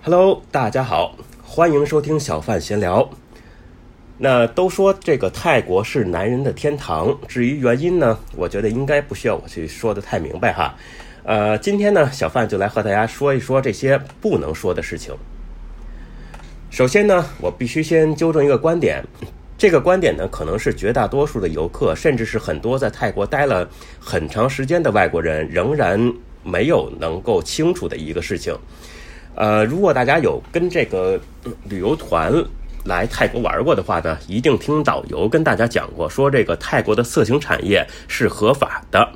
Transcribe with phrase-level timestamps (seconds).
[0.00, 3.10] Hello，大家好，欢迎收听小范闲聊。
[4.16, 10.76] 那都说这个泰国是男人的天堂，至于原因呢，我觉得应该不需要我去说的太明白哈。
[11.24, 15.12] 呃，今天呢，小范就来和大家说一说这些不能说的事情。
[16.70, 19.04] 首先呢，我必须先纠正一个观点，
[19.58, 23.68] 这个观点呢，可能是绝大多数的游客，甚至是很多在泰国待了
[23.98, 28.56] 很长时间的外国人，仍然没有能够清楚的一个事情。
[29.38, 31.16] 呃，如果大家有跟这个
[31.68, 32.32] 旅游团
[32.84, 39.08] 来泰国玩过的话呢，一定听导游跟大家讲过，说这个泰国的色情产业是合法的。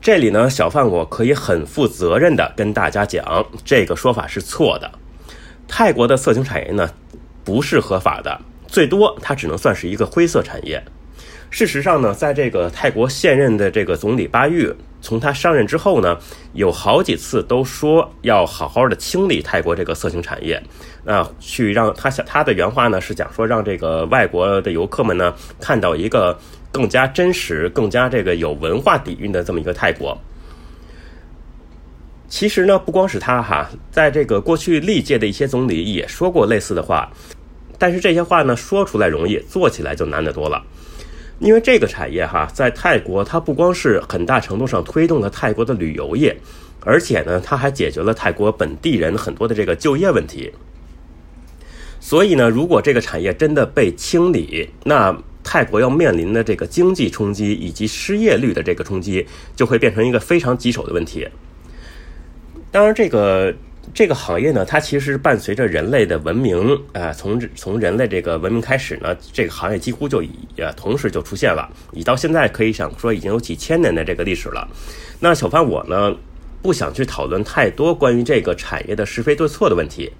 [0.00, 4.90] 这里呢，小范我可以很负责任的跟大家讲，这个说法是错的。
[5.68, 6.90] 泰国的色情产业呢，
[7.44, 10.82] 不是合法的，最多它只能算是一个灰色产业。
[11.50, 16.18] 事实上呢，在这个泰国现任的这个总理巴育，从他上任之后呢，
[16.54, 20.60] 有好几次都说要好好的清理泰国这个色情产业，
[21.04, 26.36] 啊，去让他想他的原话呢是讲说让这个外国的游客们呢看到一个
[26.72, 30.18] 更加真实、更加这个有文化底蕴的这么一个泰国。
[32.26, 37.08] 其实呢，不光是他哈，在这个过去历届的一些总理也说过类似的话，
[37.78, 40.60] 但是这些话呢说出来容易，做起来就难得多了。
[41.40, 46.34] 因为这个产业哈，在泰国它不光是很大程度上推动了泰国的旅游业，
[46.80, 50.52] 而且呢，它还解决了泰国本地人很多的这个就业问题。
[52.00, 61.28] 所以呢，如果这个产业真的被清理，那泰国要面临的这个经济冲击以及失业率的这个冲击，就会变成一个非常棘手的问题。
[62.70, 63.54] 当然，这个。
[63.94, 70.30] 这个行业呢，它其实伴随着人类的文明，啊，从从人类这个文明开始呢，这个行业几乎就已
[70.76, 71.70] 同时就出现了。
[71.92, 74.68] 你到现在可以想说已经有几千年的这个历史了。
[75.20, 76.12] 那小范我呢，
[76.60, 80.10] 不想去讨论太多关于这个产业的是非对错的问题，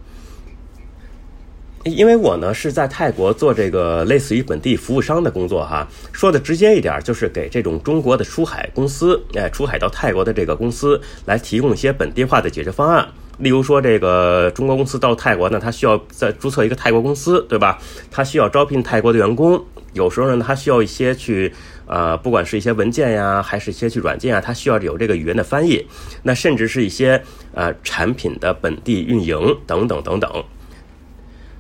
[1.83, 5.85] 因为我呢是在泰国做这个类似于本地服务商的工作哈。
[6.13, 13.09] 说的直接一点，就是给这种中国的出海公司，哎，出海到泰国的这个公司来提供一些本地化的解决方案。
[13.39, 17.79] 例如说，这个中国公司到泰国呢，他需要再注册一个泰国公司，对吧？
[18.11, 19.63] 他需要招聘泰国的员工，
[19.93, 21.53] 有时候呢，他需要一些去，
[21.87, 25.85] 呃，不管是一些文件呀，还是一些去软件啊，他需要有这个语言的翻译，
[26.23, 27.21] 那甚至是一些
[27.53, 30.45] 呃产品的本地运营等等等等。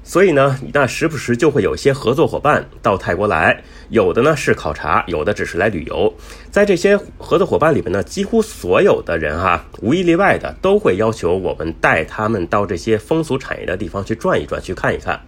[0.06, 6.12] 所以呢，那时不时就会有一些合作伙伴到泰国来，有的呢是考察，有的只是来旅游。
[6.50, 15.18] 在这些合作伙伴里面呢，几乎所有的人哈，无一例外的都会要求我们带他们到这些风俗产业的地方去转一转，去看一看。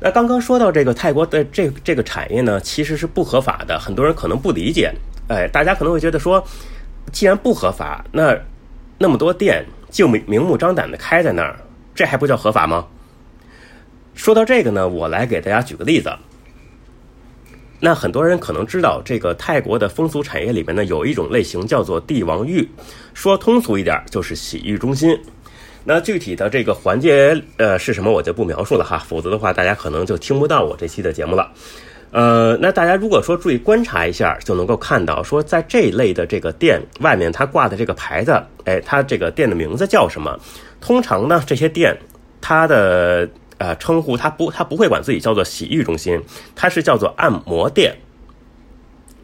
[0.00, 4.92] 那刚刚说到这个泰国的这这个产业呢，其实是不合法的，很多人可能不理解。
[5.28, 6.44] 哎，大家可能会觉得说，
[7.12, 8.36] 既然不合法，那
[8.98, 11.56] 那么多店就明明目张胆的开在那儿。
[12.00, 12.86] 这还不叫合法吗？
[14.14, 16.10] 说到这个呢，我来给大家举个例子。
[17.78, 22.66] 那很多人可能知道，这个泰国的风俗产业里面呢，有一种类型叫做帝王浴，
[23.12, 25.14] 说通俗一点就是洗浴中心。
[25.84, 31.52] 那具体的这个环节呃是什么，我就不描述了哈，否则的话大家可能就听不到我这期的节目了。
[32.12, 38.32] 呃，那大家如果说注意观察一下，就能够看到说，在这一类的这个店外面，它挂的这个牌子，
[38.64, 40.36] 哎，它这个店的名字叫什么？
[40.80, 41.96] 通常呢，这些店
[42.40, 43.28] 它的
[43.58, 46.20] 呃称呼，它不它不会管自己叫做洗浴中心，
[46.56, 47.96] 它是叫做按摩店。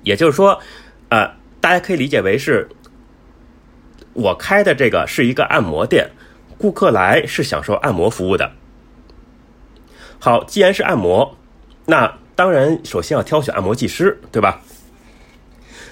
[0.05, 0.61] 也就是说，
[1.09, 1.29] 呃，
[1.61, 2.69] 大家可以理解为是，
[4.13, 6.09] 我开的这个是一个按摩店，
[6.57, 8.53] 顾客来是享受按摩服务的。
[10.21, 11.37] 好，既然是按摩，
[11.85, 14.61] 那当然，首先要挑选按摩技师，对吧？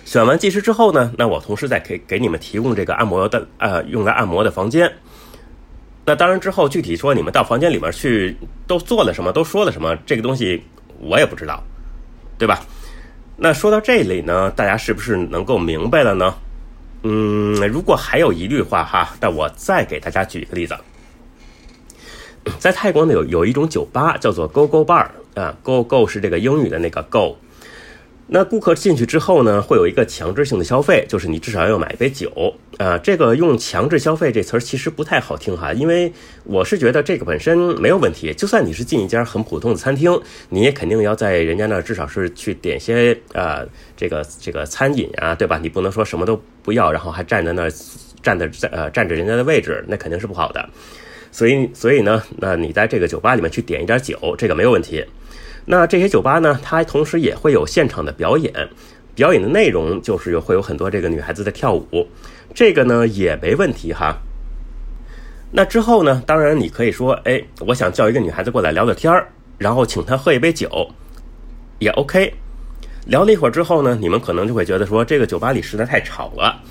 [0.05, 4.93] 选完技师之后呢，那我同时再给给你们提供这个按摩的呃用来按摩的房间。
[6.05, 10.62] 那当然之后具体说你们到房间里面去都做了什么，都说了什么，这个东西
[11.00, 11.65] 我也不知道，
[12.38, 12.61] 对吧？
[13.37, 16.34] 那说到这里呢，大家是不是能够明白了呢？
[17.03, 20.76] 嗯，如果还有疑虑的话哈，那我再给大家举一个例子。
[22.58, 27.37] 在泰国呢，有有一种酒吧叫做 Go Go Bar 啊，Go Go 是这个英语的那个 Go。
[28.27, 32.97] 那顾客进去之后呢，会有一个强制性的消费，就是你至少要买一杯酒啊。
[32.97, 36.11] 这个用“强制消费”这词儿其实不太好听哈，因为
[36.45, 38.33] 我是觉得这个本身没有问题。
[38.33, 43.63] 就算你是进一家很普通的餐厅，你也肯定要在人家那儿至少是去点些啊
[43.95, 45.59] 这个这个餐饮啊，对吧？
[45.59, 47.71] 你不能说什么都不要，然后还站在那儿
[48.23, 50.67] 站在呃占着人家的位置，那肯定是不好的。
[51.35, 55.05] 所以，所以呢，那你在这个酒吧里面去点一点酒，这个没有问题。
[55.67, 58.53] 那这些酒吧呢，它同时也会有现场的表演，
[59.17, 62.07] 表演的内容就是会有很多这个女孩子的跳舞，
[62.55, 64.17] 这个呢也没问题哈。
[65.51, 69.13] 那之后呢，当然你可以说，哎，我想叫一个女孩子过来聊聊天，
[69.59, 70.89] 然后请她喝一杯酒，
[71.81, 72.33] 也 OK。
[73.07, 76.63] 聊了一会儿之后呢，你们可能就会觉得说，这个酒吧里实在太吵了，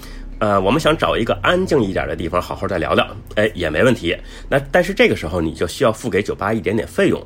[0.44, 4.14] 呃，我们想找一个安静一点的地方好好再聊聊，哎，也没问题。
[4.50, 7.26] 那但是这个时候你就需要付给酒吧一点点费用。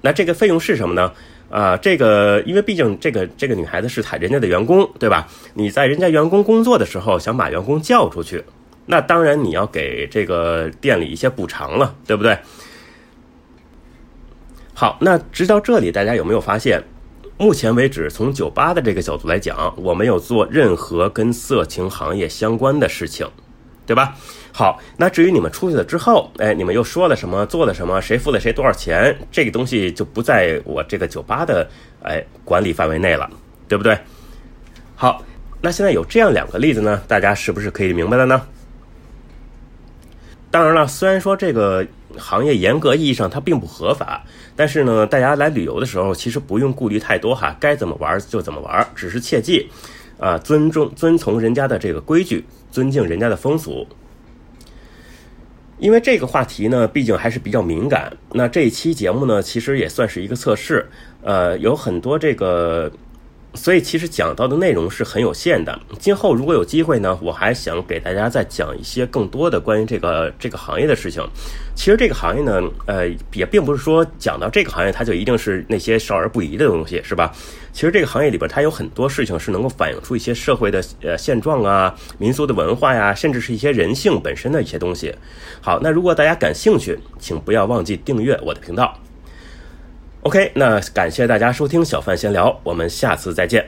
[0.00, 1.12] 那这个费用是什么呢？
[1.50, 5.26] 啊，这个因为毕竟这个这个女孩子是人家的员工，对吧？
[5.52, 8.44] 你在人家员工工作的时候想把员工叫出去，
[8.86, 12.38] 那当然你要给这个店里一些补偿了，对不对？
[14.74, 16.80] 好，那直到这里，大家有没有发现？
[17.40, 23.24] 目前为止，从酒吧的这个角度来讲，我没有做任何跟色情行业相关的事情，
[23.86, 24.16] 对吧？
[24.52, 31.68] 好，那至于你们出去了之后，哎，你们又说了什么，做了什么，谁付了谁多少钱，这个东西就不在我这个酒吧的
[32.02, 33.30] 哎管理范围内了，
[33.68, 33.96] 对不对？
[34.96, 35.22] 好，
[35.60, 38.42] 那现在有这样两个例子呢，大家是不是可以明白了呢？
[40.50, 41.86] 当然了，虽然说这个
[42.16, 44.24] 行业严格意义上它并不合法，
[44.56, 49.68] 但是呢，大家来旅游的时候其实不用顾虑太多哈，该怎么玩就怎么玩，只是切记，
[50.18, 53.86] 啊，尊重、遵从人家的这个规矩，尊敬人家的风俗。
[55.78, 58.16] 因为这个话题呢，毕竟还是比较敏感。
[58.32, 60.88] 那这一期节目呢，其实也算是一个测试，
[61.22, 62.90] 呃，有很多这个。
[63.54, 65.76] 所以其实讲到的内容是很有限的。
[65.98, 71.26] 今后如果有机会呢，我还想给大家再讲一些更多的关于这个这个行业的事情。
[71.74, 77.32] 其实这个行业呢，呃，也并不是说讲到这个行业它就一定是那些少儿不宜的东西，是吧？
[77.72, 85.14] 其实这个行业里边它有很多事情是能够反映出一些社会的呃现状啊、民俗的文化呀，甚至是一些人性本身的一些东西。
[85.60, 88.96] 好，那如果大家感兴趣，请不要忘记订阅我的频道。
[90.28, 93.64] OK，那感谢大家收听小范闲聊，我们下次再见。